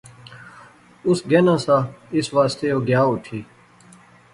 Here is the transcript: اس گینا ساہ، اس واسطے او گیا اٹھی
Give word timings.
اس 1.07 1.19
گینا 1.29 1.55
ساہ، 1.65 1.83
اس 2.17 2.27
واسطے 2.35 2.67
او 2.73 2.79
گیا 2.87 3.01
اٹھی 3.11 3.39